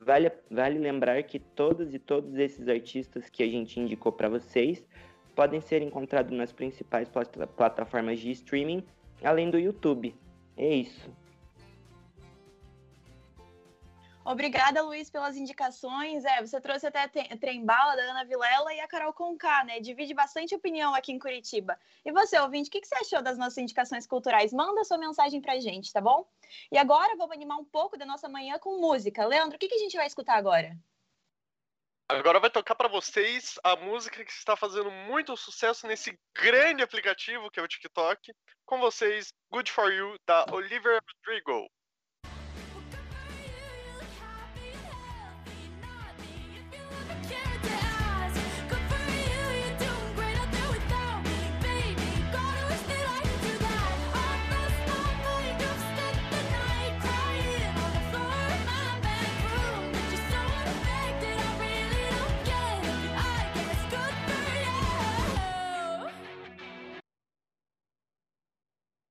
Vale, 0.00 0.30
vale 0.48 0.78
lembrar 0.78 1.22
que 1.24 1.38
todos 1.40 1.92
e 1.92 1.98
todos 1.98 2.36
esses 2.36 2.68
artistas 2.68 3.28
que 3.28 3.42
a 3.42 3.48
gente 3.48 3.80
indicou 3.80 4.12
para 4.12 4.28
vocês 4.28 4.86
podem 5.34 5.60
ser 5.60 5.82
encontrados 5.82 6.32
nas 6.32 6.52
principais 6.52 7.08
plat 7.08 7.28
plataformas 7.56 8.20
de 8.20 8.30
streaming, 8.30 8.84
além 9.22 9.50
do 9.50 9.58
YouTube. 9.58 10.14
É 10.56 10.74
isso. 10.74 11.10
Obrigada, 14.26 14.82
Luiz, 14.82 15.08
pelas 15.08 15.36
indicações. 15.36 16.24
É, 16.24 16.44
você 16.44 16.60
trouxe 16.60 16.84
até 16.84 17.04
a 17.04 17.36
Trembala 17.38 17.94
da 17.94 18.02
Ana 18.02 18.24
Vilela 18.24 18.74
e 18.74 18.80
a 18.80 18.88
Carol 18.88 19.12
Conká, 19.12 19.62
né? 19.62 19.78
Divide 19.78 20.12
bastante 20.14 20.52
opinião 20.52 20.92
aqui 20.96 21.12
em 21.12 21.18
Curitiba. 21.18 21.78
E 22.04 22.10
você, 22.10 22.36
ouvinte, 22.40 22.68
o 22.68 22.72
que, 22.72 22.84
você 22.84 22.96
achou 22.96 23.22
das 23.22 23.38
nossas 23.38 23.58
indicações 23.58 24.04
culturais? 24.04 24.52
Manda 24.52 24.82
sua 24.82 24.98
mensagem 24.98 25.40
pra 25.40 25.60
gente, 25.60 25.92
tá 25.92 26.00
bom? 26.00 26.28
E 26.72 26.76
agora 26.76 27.14
vamos 27.16 27.36
animar 27.36 27.56
um 27.56 27.64
pouco 27.64 27.96
da 27.96 28.04
nossa 28.04 28.28
manhã 28.28 28.58
com 28.58 28.80
música. 28.80 29.24
Leandro, 29.24 29.54
o 29.54 29.58
que, 29.60 29.68
que 29.68 29.76
a 29.76 29.78
gente 29.78 29.96
vai 29.96 30.08
escutar 30.08 30.34
agora? 30.34 30.76
Agora 32.08 32.40
vai 32.40 32.50
tocar 32.50 32.74
para 32.74 32.88
vocês 32.88 33.54
a 33.62 33.76
música 33.76 34.24
que 34.24 34.32
está 34.32 34.56
fazendo 34.56 34.90
muito 34.90 35.36
sucesso 35.36 35.86
nesse 35.86 36.18
grande 36.34 36.82
aplicativo 36.82 37.48
que 37.48 37.60
é 37.60 37.62
o 37.62 37.68
TikTok. 37.68 38.32
Com 38.64 38.80
vocês, 38.80 39.32
Good 39.52 39.70
For 39.70 39.92
You, 39.92 40.16
da 40.26 40.46
Oliver 40.50 41.00
Rodrigo. 41.24 41.68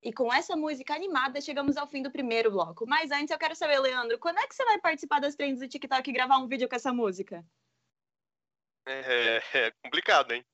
E 0.06 0.14
com 0.14 0.32
essa 0.32 0.56
música 0.56 0.94
animada, 0.94 1.42
chegamos 1.42 1.78
ao 1.78 1.88
fim 1.88 2.04
do 2.04 2.12
primeiro 2.12 2.52
bloco. 2.52 2.86
Mas 2.86 3.10
antes 3.10 3.32
eu 3.32 3.40
quero 3.40 3.56
saber, 3.56 3.80
Leandro, 3.80 4.20
quando 4.20 4.38
é 4.38 4.46
que 4.46 4.54
você 4.54 4.64
vai 4.64 4.80
participar 4.80 5.20
das 5.20 5.36
trends 5.36 5.60
do 5.60 5.68
TikTok 5.68 6.08
e 6.08 6.14
gravar 6.14 6.38
um 6.38 6.48
vídeo 6.48 6.70
com 6.70 6.76
essa 6.76 6.94
música? 6.94 7.44
É, 8.88 9.42
é 9.68 9.72
complicado, 9.84 10.32
hein? 10.32 10.46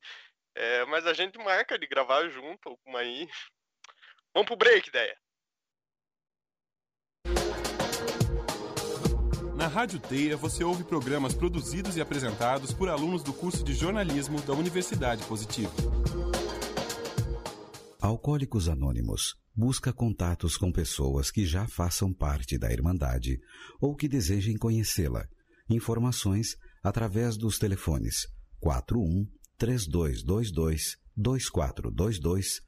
É, 0.56 0.86
mas 0.86 1.06
a 1.06 1.12
gente 1.12 1.38
marca 1.38 1.78
de 1.78 1.86
gravar 1.86 2.30
junto, 2.30 2.70
alguma 2.70 3.00
aí. 3.00 3.28
Vamos 4.34 4.48
pro 4.48 4.56
break, 4.56 4.88
ideia. 4.88 5.18
Na 9.54 9.68
Rádio 9.68 10.00
Teia 10.00 10.38
você 10.38 10.64
ouve 10.64 10.86
programas 10.86 11.36
produzidos 11.36 11.98
e 11.98 12.02
apresentados 12.02 12.74
por 12.74 12.88
alunos 12.88 13.22
do 13.22 13.34
curso 13.34 13.66
de 13.66 13.74
jornalismo 13.74 14.42
da 14.44 14.54
Universidade 14.54 15.26
Positiva. 15.26 15.74
Alcoólicos 18.02 18.68
Anônimos 18.68 19.38
busca 19.56 19.94
contatos 19.94 20.58
com 20.58 20.72
pessoas 20.72 21.30
que 21.30 21.46
já 21.46 21.68
façam 21.68 22.12
parte 22.12 22.58
da 22.58 22.74
Irmandade 22.74 23.40
ou 23.80 23.96
que 23.96 24.08
desejem 24.08 24.58
conhecê-la. 24.58 25.28
Informações 25.70 26.58
através 26.82 27.38
dos 27.38 27.60
telefones 27.60 28.26
41 28.60 29.28
3222 29.56 30.98
2422 31.16 32.62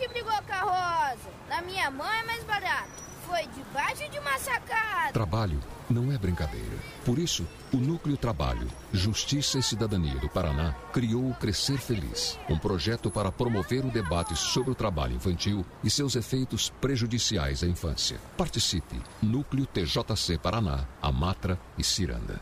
que 0.00 0.08
brigou 0.08 0.32
com 0.32 0.52
a 0.52 1.10
Rosa. 1.10 1.28
Na 1.46 1.60
minha 1.60 1.90
mão 1.90 2.10
é 2.10 2.24
mais 2.24 2.42
barato. 2.44 3.10
Foi 3.26 3.46
debaixo 3.48 4.10
de 4.10 4.18
uma 4.18 4.38
sacada. 4.38 5.12
Trabalho 5.12 5.60
não 5.90 6.10
é 6.10 6.16
brincadeira. 6.16 6.76
Por 7.04 7.18
isso, 7.18 7.46
o 7.72 7.76
Núcleo 7.76 8.16
Trabalho, 8.16 8.66
Justiça 8.92 9.58
e 9.58 9.62
Cidadania 9.62 10.18
do 10.18 10.28
Paraná 10.28 10.74
criou 10.92 11.28
o 11.28 11.34
Crescer 11.34 11.78
Feliz, 11.78 12.38
um 12.48 12.58
projeto 12.58 13.10
para 13.10 13.30
promover 13.30 13.84
o 13.84 13.90
debate 13.90 14.34
sobre 14.34 14.70
o 14.70 14.74
trabalho 14.74 15.16
infantil 15.16 15.66
e 15.84 15.90
seus 15.90 16.16
efeitos 16.16 16.70
prejudiciais 16.80 17.62
à 17.62 17.66
infância. 17.66 18.18
Participe. 18.38 19.00
Núcleo 19.22 19.66
TJC 19.66 20.38
Paraná, 20.38 20.86
Amatra 21.02 21.58
e 21.76 21.84
Ciranda. 21.84 22.40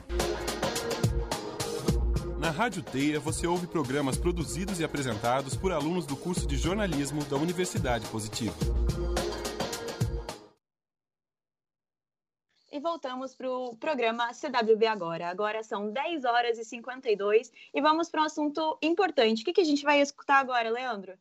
Na 2.49 2.55
Rádio 2.55 2.83
Teia 2.83 3.21
você 3.21 3.47
ouve 3.47 3.67
programas 3.67 4.17
produzidos 4.17 4.81
e 4.81 4.85
apresentados 4.85 5.55
por 5.55 5.71
alunos 5.71 6.07
do 6.07 6.17
curso 6.17 6.47
de 6.47 6.57
jornalismo 6.57 7.23
da 7.27 7.37
Universidade 7.37 8.09
Positiva. 8.09 8.57
E 12.73 12.81
voltamos 12.81 13.35
para 13.35 13.51
o 13.51 13.77
programa 13.77 14.33
CWB 14.33 14.87
Agora. 14.87 15.29
Agora 15.29 15.63
são 15.63 15.93
10 15.93 16.25
horas 16.25 16.59
e 16.59 16.65
52 16.65 17.53
e 17.75 17.83
vamos 17.83 18.09
para 18.09 18.23
um 18.23 18.25
assunto 18.25 18.79
importante. 18.81 19.43
O 19.43 19.45
que, 19.45 19.53
que 19.53 19.61
a 19.61 19.65
gente 19.65 19.85
vai 19.85 20.01
escutar 20.01 20.39
agora, 20.39 20.71
Leandro? 20.71 21.19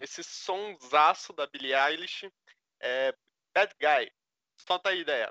Esse 0.00 0.24
sonsaço 0.24 1.34
da 1.34 1.46
Billie 1.46 1.74
Eilish 1.74 2.32
é 2.80 3.14
Bad 3.54 3.74
Guy. 3.78 4.10
Solta 4.56 4.88
aí, 4.88 5.02
ideia. 5.02 5.30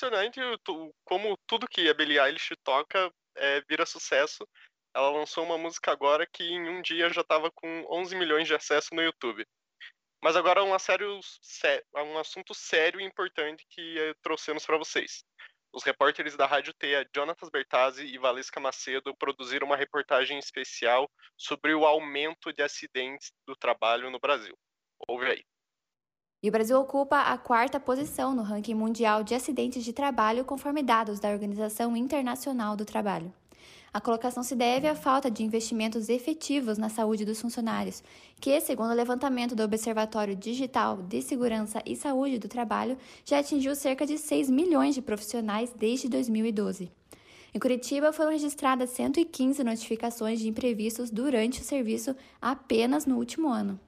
Impressionante 0.00 0.40
como 1.04 1.36
tudo 1.46 1.68
que 1.68 1.88
a 1.88 1.94
Billie 1.94 2.18
Eilish 2.18 2.56
toca 2.64 3.12
é, 3.36 3.60
vira 3.68 3.84
sucesso. 3.84 4.46
Ela 4.94 5.10
lançou 5.10 5.44
uma 5.44 5.58
música 5.58 5.92
agora 5.92 6.26
que 6.26 6.42
em 6.42 6.68
um 6.68 6.82
dia 6.82 7.10
já 7.10 7.20
estava 7.20 7.50
com 7.50 7.86
11 7.90 8.16
milhões 8.16 8.48
de 8.48 8.54
acessos 8.54 8.90
no 8.92 9.02
YouTube. 9.02 9.46
Mas 10.22 10.36
agora 10.36 10.64
um, 10.64 10.76
sério, 10.78 11.20
um 11.96 12.18
assunto 12.18 12.54
sério 12.54 13.00
e 13.00 13.04
importante 13.04 13.66
que 13.68 14.14
trouxemos 14.22 14.64
para 14.64 14.78
vocês. 14.78 15.24
Os 15.72 15.84
repórteres 15.84 16.36
da 16.36 16.46
Rádio 16.46 16.74
T, 16.74 17.06
Jonatas 17.14 17.48
Bertazzi 17.48 18.04
e 18.04 18.18
Valesca 18.18 18.58
Macedo, 18.58 19.14
produziram 19.16 19.66
uma 19.66 19.76
reportagem 19.76 20.38
especial 20.38 21.08
sobre 21.36 21.74
o 21.74 21.86
aumento 21.86 22.52
de 22.52 22.62
acidentes 22.62 23.32
do 23.46 23.54
trabalho 23.54 24.10
no 24.10 24.18
Brasil. 24.18 24.56
Ouve 25.06 25.26
aí. 25.26 25.44
E 26.42 26.48
o 26.48 26.52
Brasil 26.52 26.80
ocupa 26.80 27.20
a 27.20 27.36
quarta 27.36 27.78
posição 27.78 28.34
no 28.34 28.42
ranking 28.42 28.72
mundial 28.72 29.22
de 29.22 29.34
acidentes 29.34 29.84
de 29.84 29.92
trabalho, 29.92 30.42
conforme 30.42 30.82
dados 30.82 31.20
da 31.20 31.28
Organização 31.28 31.94
Internacional 31.94 32.74
do 32.74 32.84
Trabalho. 32.86 33.30
A 33.92 34.00
colocação 34.00 34.42
se 34.42 34.56
deve 34.56 34.88
à 34.88 34.94
falta 34.94 35.30
de 35.30 35.42
investimentos 35.42 36.08
efetivos 36.08 36.78
na 36.78 36.88
saúde 36.88 37.26
dos 37.26 37.42
funcionários, 37.42 38.02
que, 38.40 38.58
segundo 38.58 38.90
o 38.90 38.94
levantamento 38.94 39.54
do 39.54 39.62
Observatório 39.62 40.34
Digital 40.34 41.02
de 41.02 41.20
Segurança 41.20 41.82
e 41.84 41.94
Saúde 41.94 42.38
do 42.38 42.48
Trabalho, 42.48 42.96
já 43.22 43.40
atingiu 43.40 43.74
cerca 43.74 44.06
de 44.06 44.16
6 44.16 44.48
milhões 44.48 44.94
de 44.94 45.02
profissionais 45.02 45.74
desde 45.76 46.08
2012. 46.08 46.90
Em 47.52 47.58
Curitiba 47.58 48.14
foram 48.14 48.30
registradas 48.30 48.88
115 48.90 49.62
notificações 49.62 50.40
de 50.40 50.48
imprevistos 50.48 51.10
durante 51.10 51.60
o 51.60 51.64
serviço 51.64 52.16
apenas 52.40 53.04
no 53.04 53.16
último 53.18 53.48
ano. 53.48 53.78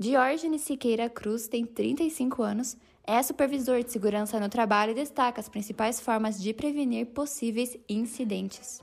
Diógenes 0.00 0.62
Siqueira 0.62 1.10
Cruz 1.10 1.46
tem 1.46 1.66
35 1.66 2.42
anos, 2.42 2.74
é 3.06 3.22
supervisor 3.22 3.84
de 3.84 3.92
segurança 3.92 4.40
no 4.40 4.48
trabalho 4.48 4.92
e 4.92 4.94
destaca 4.94 5.38
as 5.38 5.46
principais 5.46 6.00
formas 6.00 6.40
de 6.42 6.54
prevenir 6.54 7.08
possíveis 7.08 7.76
incidentes. 7.86 8.80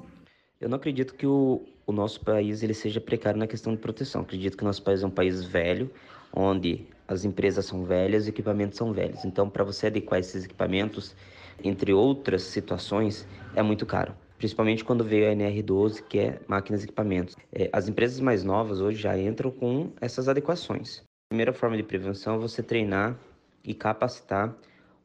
Eu 0.62 0.70
não 0.70 0.78
acredito 0.78 1.16
que 1.16 1.26
o, 1.26 1.66
o 1.88 1.92
nosso 1.92 2.24
país 2.24 2.62
ele 2.62 2.76
seja 2.76 3.02
precário 3.02 3.40
na 3.40 3.48
questão 3.48 3.74
de 3.74 3.82
proteção. 3.82 4.22
Acredito 4.22 4.56
que 4.56 4.64
o 4.64 4.68
nosso 4.68 4.84
país 4.84 5.02
é 5.02 5.08
um 5.08 5.10
país 5.10 5.44
velho, 5.44 5.90
onde 6.32 6.86
as 7.08 7.26
empresas 7.26 7.66
são 7.66 7.84
velhas, 7.84 8.26
os 8.26 8.30
equipamentos 8.30 8.78
são 8.78 8.94
velhos. 8.94 9.26
Então, 9.26 9.50
para 9.50 9.64
você 9.64 9.88
adequar 9.88 10.20
esses 10.20 10.46
equipamentos, 10.46 11.16
entre 11.64 11.94
outras 11.94 12.44
situações, 12.44 13.28
é 13.56 13.64
muito 13.64 13.88
caro. 13.88 14.14
Principalmente 14.38 14.84
quando 14.84 15.04
veio 15.04 15.30
a 15.30 15.34
NR12, 15.34 16.04
que 16.04 16.20
é 16.20 16.40
máquinas 16.48 16.82
e 16.82 16.86
equipamentos. 16.86 17.36
É, 17.52 17.70
as 17.74 17.88
empresas 17.88 18.20
mais 18.20 18.44
novas 18.44 18.80
hoje 18.80 19.02
já 19.02 19.18
entram 19.18 19.50
com 19.50 19.92
essas 20.00 20.30
adequações. 20.30 21.00
A 21.00 21.34
primeira 21.34 21.52
forma 21.52 21.76
de 21.76 21.84
prevenção 21.84 22.36
é 22.36 22.38
você 22.38 22.62
treinar 22.62 23.18
e 23.64 23.74
capacitar 23.74 24.56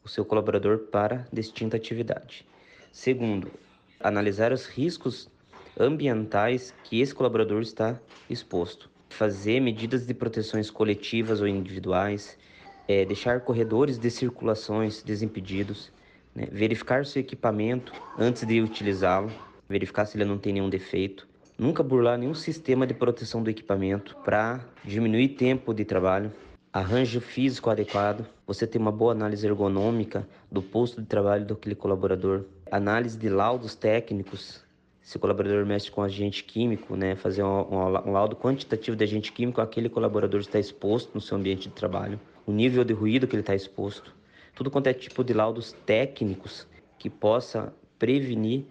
o 0.04 0.08
seu 0.08 0.24
colaborador 0.24 0.78
para 0.90 1.26
distinta 1.32 1.76
atividade. 1.76 2.46
Segundo, 2.92 3.50
analisar 3.98 4.52
os 4.52 4.66
riscos 4.66 5.30
ambientais 5.78 6.74
que 6.84 7.00
esse 7.00 7.14
colaborador 7.14 7.62
está 7.62 7.98
exposto. 8.28 8.90
Fazer 9.08 9.60
medidas 9.60 10.06
de 10.06 10.14
proteções 10.14 10.70
coletivas 10.70 11.40
ou 11.40 11.48
individuais, 11.48 12.38
é, 12.86 13.04
deixar 13.04 13.40
corredores 13.40 13.98
de 13.98 14.10
circulações 14.10 15.02
desimpedidos, 15.02 15.90
né? 16.34 16.46
verificar 16.50 17.04
seu 17.06 17.20
equipamento 17.20 17.92
antes 18.18 18.46
de 18.46 18.60
utilizá-lo, 18.60 19.30
verificar 19.68 20.04
se 20.06 20.16
ele 20.16 20.24
não 20.24 20.38
tem 20.38 20.52
nenhum 20.52 20.68
defeito, 20.68 21.26
nunca 21.58 21.82
burlar 21.82 22.18
nenhum 22.18 22.34
sistema 22.34 22.86
de 22.86 22.94
proteção 22.94 23.42
do 23.42 23.50
equipamento 23.50 24.16
para 24.24 24.60
diminuir 24.84 25.30
tempo 25.30 25.72
de 25.72 25.84
trabalho, 25.84 26.32
arranjo 26.72 27.20
físico 27.20 27.70
adequado, 27.70 28.26
você 28.46 28.66
ter 28.66 28.78
uma 28.78 28.92
boa 28.92 29.12
análise 29.12 29.46
ergonômica 29.46 30.26
do 30.50 30.62
posto 30.62 31.00
de 31.00 31.06
trabalho 31.06 31.44
daquele 31.44 31.74
colaborador, 31.74 32.44
análise 32.70 33.18
de 33.18 33.28
laudos 33.28 33.74
técnicos 33.74 34.62
se 35.02 35.16
o 35.16 35.20
colaborador 35.20 35.66
mexe 35.66 35.90
com 35.90 36.00
agente 36.00 36.44
químico, 36.44 36.96
né, 36.96 37.16
fazer 37.16 37.42
um, 37.42 37.74
um, 37.74 38.12
laudo 38.12 38.36
quantitativo 38.36 38.96
de 38.96 39.02
agente 39.04 39.32
químico, 39.32 39.60
aquele 39.60 39.88
colaborador 39.88 40.40
está 40.40 40.58
exposto 40.58 41.10
no 41.12 41.20
seu 41.20 41.36
ambiente 41.36 41.68
de 41.68 41.74
trabalho, 41.74 42.20
o 42.46 42.52
nível 42.52 42.84
de 42.84 42.92
ruído 42.92 43.26
que 43.26 43.34
ele 43.34 43.42
está 43.42 43.54
exposto, 43.54 44.14
tudo 44.54 44.70
quanto 44.70 44.86
é 44.86 44.94
tipo 44.94 45.24
de 45.24 45.32
laudos 45.32 45.72
técnicos 45.86 46.66
que 46.98 47.08
possa 47.08 47.74
prevenir 47.98 48.66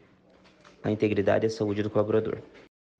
a 0.84 0.92
integridade 0.92 1.46
e 1.46 1.48
a 1.48 1.50
saúde 1.50 1.84
do 1.84 1.90
colaborador. 1.90 2.42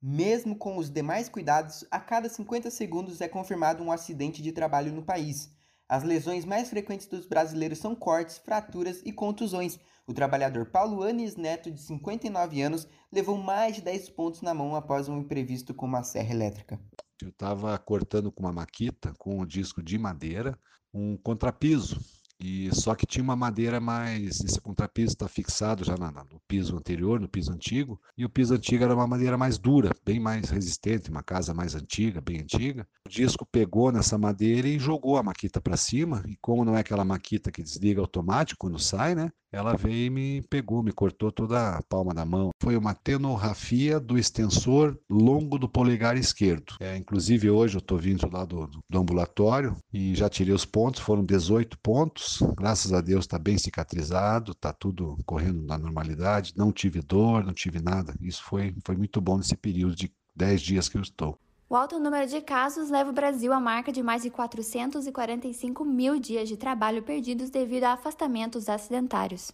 Mesmo 0.00 0.56
com 0.56 0.76
os 0.76 0.90
demais 0.90 1.28
cuidados, 1.28 1.84
a 1.90 2.00
cada 2.00 2.28
50 2.28 2.70
segundos 2.70 3.20
é 3.20 3.28
confirmado 3.28 3.82
um 3.82 3.92
acidente 3.92 4.42
de 4.42 4.50
trabalho 4.50 4.92
no 4.92 5.02
país. 5.02 5.50
As 5.88 6.02
lesões 6.02 6.44
mais 6.44 6.70
frequentes 6.70 7.06
dos 7.06 7.26
brasileiros 7.26 7.78
são 7.78 7.94
cortes, 7.94 8.38
fraturas 8.38 9.02
e 9.04 9.12
contusões, 9.12 9.78
o 10.06 10.12
trabalhador 10.12 10.66
Paulo 10.66 11.02
Anes 11.02 11.36
Neto, 11.36 11.70
de 11.70 11.80
59 11.80 12.62
anos, 12.62 12.88
levou 13.12 13.36
mais 13.36 13.76
de 13.76 13.82
10 13.82 14.10
pontos 14.10 14.42
na 14.42 14.52
mão 14.52 14.74
após 14.74 15.08
um 15.08 15.18
imprevisto 15.18 15.72
com 15.72 15.86
uma 15.86 16.02
serra 16.02 16.32
elétrica. 16.32 16.80
Eu 17.20 17.28
estava 17.28 17.78
cortando 17.78 18.32
com 18.32 18.42
uma 18.42 18.52
maquita, 18.52 19.14
com 19.18 19.40
um 19.40 19.46
disco 19.46 19.82
de 19.82 19.96
madeira, 19.98 20.58
um 20.92 21.16
contrapiso 21.16 22.00
e 22.42 22.74
só 22.74 22.94
que 22.94 23.06
tinha 23.06 23.22
uma 23.22 23.36
madeira 23.36 23.80
mais. 23.80 24.40
Esse 24.40 24.60
contrapiso 24.60 25.12
está 25.12 25.28
fixado 25.28 25.84
já 25.84 25.96
na, 25.96 26.10
no 26.10 26.40
piso 26.48 26.76
anterior, 26.76 27.20
no 27.20 27.28
piso 27.28 27.52
antigo, 27.52 28.00
e 28.16 28.24
o 28.24 28.30
piso 28.30 28.54
antigo 28.54 28.82
era 28.82 28.94
uma 28.94 29.06
madeira 29.06 29.38
mais 29.38 29.58
dura, 29.58 29.90
bem 30.04 30.18
mais 30.18 30.50
resistente, 30.50 31.10
uma 31.10 31.22
casa 31.22 31.54
mais 31.54 31.74
antiga, 31.74 32.20
bem 32.20 32.40
antiga. 32.40 32.86
O 33.06 33.08
disco 33.08 33.46
pegou 33.46 33.92
nessa 33.92 34.18
madeira 34.18 34.66
e 34.66 34.78
jogou 34.78 35.16
a 35.16 35.22
maquita 35.22 35.60
para 35.60 35.76
cima, 35.76 36.22
e 36.26 36.36
como 36.40 36.64
não 36.64 36.76
é 36.76 36.80
aquela 36.80 37.04
maquita 37.04 37.52
que 37.52 37.62
desliga 37.62 38.00
automático 38.00 38.58
quando 38.58 38.78
sai, 38.78 39.14
né? 39.14 39.30
Ela 39.52 39.76
veio 39.76 40.06
e 40.06 40.10
me 40.10 40.42
pegou, 40.48 40.82
me 40.82 40.92
cortou 40.92 41.30
toda 41.30 41.76
a 41.76 41.82
palma 41.82 42.14
da 42.14 42.24
mão. 42.24 42.50
Foi 42.62 42.74
uma 42.74 42.94
tenorrafia 42.94 44.00
do 44.00 44.16
extensor 44.16 44.98
longo 45.10 45.58
do 45.58 45.68
polegar 45.68 46.16
esquerdo. 46.16 46.74
É, 46.80 46.96
inclusive 46.96 47.50
hoje 47.50 47.76
eu 47.76 47.80
estou 47.80 47.98
vindo 47.98 48.26
lá 48.32 48.46
do, 48.46 48.66
do 48.66 48.98
ambulatório 48.98 49.76
e 49.92 50.14
já 50.14 50.30
tirei 50.30 50.54
os 50.54 50.64
pontos, 50.64 51.02
foram 51.02 51.22
18 51.22 51.78
pontos 51.82 52.31
graças 52.40 52.92
a 52.92 53.00
Deus 53.00 53.24
está 53.24 53.38
bem 53.38 53.58
cicatrizado, 53.58 54.52
está 54.52 54.72
tudo 54.72 55.18
correndo 55.26 55.62
na 55.62 55.76
normalidade, 55.76 56.54
não 56.56 56.72
tive 56.72 57.00
dor, 57.00 57.44
não 57.44 57.52
tive 57.52 57.80
nada. 57.80 58.14
Isso 58.20 58.42
foi, 58.44 58.74
foi 58.84 58.96
muito 58.96 59.20
bom 59.20 59.36
nesse 59.36 59.56
período 59.56 59.94
de 59.94 60.12
10 60.34 60.62
dias 60.62 60.88
que 60.88 60.96
eu 60.96 61.02
estou. 61.02 61.38
O 61.68 61.74
alto 61.74 61.98
número 61.98 62.26
de 62.26 62.40
casos 62.42 62.90
leva 62.90 63.08
o 63.08 63.14
Brasil 63.14 63.52
à 63.52 63.58
marca 63.58 63.90
de 63.90 64.02
mais 64.02 64.22
de 64.22 64.30
445 64.30 65.84
mil 65.84 66.20
dias 66.20 66.48
de 66.48 66.56
trabalho 66.56 67.02
perdidos 67.02 67.48
devido 67.48 67.84
a 67.84 67.92
afastamentos 67.92 68.68
acidentários. 68.68 69.50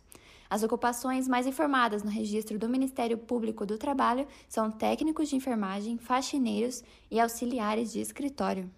As 0.51 0.63
ocupações 0.63 1.29
mais 1.29 1.47
informadas 1.47 2.03
no 2.03 2.11
registro 2.11 2.59
do 2.59 2.69
Ministério 2.69 3.19
Público 3.19 3.65
do 3.65 3.79
Trabalho 3.79 4.27
são 4.49 4.71
técnicos 4.71 5.29
de 5.29 5.37
enfermagem, 5.37 5.99
faxineiros 5.99 6.83
e 7.11 7.21
auxiliares 7.21 7.93
de 7.93 8.01
escritório. 8.01 8.69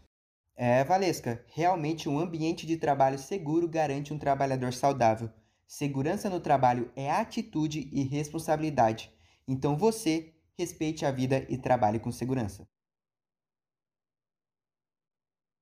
É, 0.56 0.84
Valesca, 0.84 1.44
realmente 1.48 2.08
um 2.08 2.18
ambiente 2.18 2.66
de 2.66 2.76
trabalho 2.76 3.18
seguro 3.18 3.66
garante 3.68 4.12
um 4.12 4.18
trabalhador 4.18 4.72
saudável. 4.72 5.32
Segurança 5.66 6.28
no 6.28 6.40
trabalho 6.40 6.92
é 6.94 7.10
atitude 7.10 7.88
e 7.92 8.02
responsabilidade. 8.02 9.10
Então 9.48 9.76
você 9.76 10.34
respeite 10.58 11.06
a 11.06 11.10
vida 11.10 11.46
e 11.48 11.56
trabalhe 11.56 11.98
com 11.98 12.12
segurança. 12.12 12.68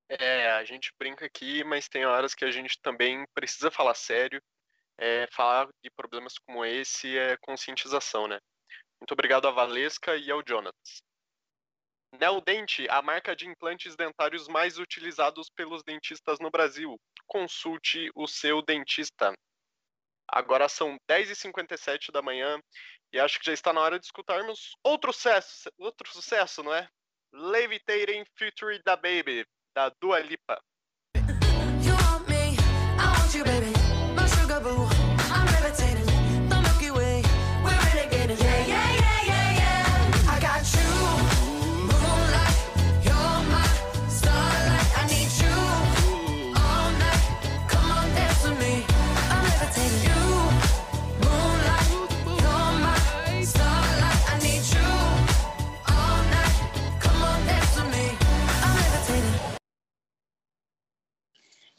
É, 0.08 0.50
a 0.52 0.64
gente 0.64 0.92
brinca 0.98 1.26
aqui, 1.26 1.62
mas 1.62 1.88
tem 1.88 2.06
horas 2.06 2.34
que 2.34 2.44
a 2.44 2.50
gente 2.50 2.80
também 2.80 3.26
precisa 3.34 3.70
falar 3.70 3.94
sério. 3.94 4.42
É, 4.98 5.28
falar 5.30 5.68
de 5.82 5.90
problemas 5.90 6.38
como 6.38 6.64
esse 6.64 7.16
é 7.16 7.36
conscientização, 7.36 8.26
né? 8.26 8.40
Muito 9.00 9.12
obrigado 9.12 9.46
a 9.46 9.52
Valesca 9.52 10.16
e 10.16 10.30
ao 10.30 10.42
Jonas. 10.46 10.74
Neodente, 12.12 12.86
a 12.88 13.02
marca 13.02 13.36
de 13.36 13.46
implantes 13.46 13.94
dentários 13.94 14.48
mais 14.48 14.78
utilizados 14.78 15.50
pelos 15.50 15.82
dentistas 15.82 16.38
no 16.40 16.50
Brasil. 16.50 16.96
Consulte 17.26 18.10
o 18.14 18.26
seu 18.26 18.62
dentista. 18.62 19.32
Agora 20.26 20.68
são 20.68 20.96
10h57 21.10 22.10
da 22.12 22.22
manhã 22.22 22.60
e 23.12 23.18
acho 23.18 23.38
que 23.38 23.46
já 23.46 23.52
está 23.52 23.72
na 23.72 23.80
hora 23.80 23.98
de 23.98 24.04
escutarmos 24.06 24.76
outro 24.84 25.12
sucesso, 25.12 25.70
outro 25.78 26.08
sucesso 26.10 26.62
não 26.62 26.74
é? 26.74 26.88
Levitating 27.32 28.24
Future 28.36 28.80
da 28.84 28.96
Baby, 28.96 29.46
da 29.74 29.90
Dua 30.00 30.20
Lipa. 30.20 30.58
You 31.14 31.94
want 31.94 32.28
me, 32.28 32.56
I 32.98 33.18
want 33.18 33.34
you, 33.34 33.44
baby. 33.44 33.72
My 34.14 34.26
sugar 34.28 34.60
boo. 34.60 34.97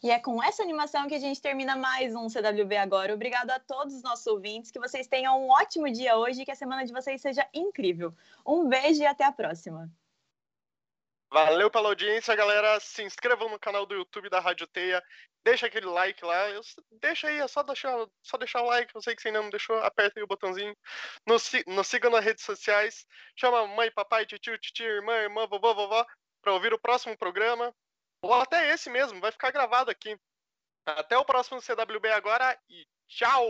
E 0.01 0.09
é 0.09 0.19
com 0.19 0.41
essa 0.41 0.63
animação 0.63 1.07
que 1.09 1.15
a 1.15 1.19
gente 1.19 1.41
termina 1.41 1.75
mais 1.75 2.15
um 2.15 2.29
CWB 2.29 2.77
agora. 2.77 3.13
Obrigado 3.13 3.51
a 3.51 3.59
todos 3.59 3.93
os 3.95 4.01
nossos 4.01 4.25
ouvintes, 4.27 4.71
que 4.71 4.79
vocês 4.79 5.07
tenham 5.07 5.43
um 5.43 5.49
ótimo 5.49 5.91
dia 5.91 6.15
hoje 6.15 6.41
e 6.41 6.45
que 6.45 6.51
a 6.51 6.55
semana 6.55 6.85
de 6.85 6.93
vocês 6.93 7.21
seja 7.21 7.45
incrível. 7.53 8.13
Um 8.45 8.69
beijo 8.69 9.01
e 9.01 9.05
até 9.05 9.25
a 9.25 9.31
próxima. 9.31 9.91
Valeu 11.31 11.69
pela 11.69 11.89
audiência, 11.89 12.33
galera. 12.33 12.79
Se 12.79 13.03
inscrevam 13.03 13.49
no 13.49 13.59
canal 13.59 13.85
do 13.85 13.93
YouTube 13.93 14.29
da 14.29 14.39
Rádio 14.39 14.65
Teia. 14.67 15.03
Deixa 15.43 15.67
aquele 15.67 15.85
like 15.85 16.23
lá. 16.23 16.49
Eu, 16.49 16.61
deixa 16.93 17.27
aí, 17.27 17.37
é 17.39 17.47
só 17.47 17.61
deixar, 17.61 17.93
só 18.23 18.37
deixar 18.37 18.61
o 18.61 18.67
like. 18.67 18.95
Eu 18.95 19.01
sei 19.01 19.15
que 19.15 19.21
você 19.21 19.27
ainda 19.27 19.41
não 19.41 19.49
deixou. 19.49 19.77
Aperta 19.83 20.17
aí 20.17 20.23
o 20.23 20.27
botãozinho. 20.27 20.75
Nos, 21.27 21.51
nos 21.67 21.87
sigam 21.87 22.09
nas 22.09 22.23
redes 22.23 22.43
sociais. 22.45 23.05
Chama 23.35 23.67
mãe, 23.67 23.91
papai, 23.91 24.25
tio, 24.25 24.39
tio, 24.39 24.85
irmã, 24.85 25.13
irmã, 25.17 25.45
vovó, 25.45 25.73
vovó. 25.73 26.05
Para 26.41 26.53
ouvir 26.53 26.73
o 26.73 26.79
próximo 26.79 27.17
programa. 27.17 27.75
Ou 28.21 28.33
até 28.33 28.73
esse 28.73 28.89
mesmo. 28.89 29.19
Vai 29.19 29.31
ficar 29.31 29.51
gravado 29.51 29.89
aqui. 29.89 30.19
Até 30.85 31.17
o 31.17 31.25
próximo 31.25 31.61
CWB 31.61 32.09
agora 32.09 32.57
e 32.69 32.85
tchau! 33.07 33.45